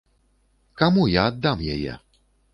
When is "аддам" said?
1.33-1.63